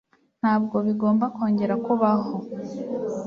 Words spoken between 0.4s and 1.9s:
Ntabwo bigomba kongera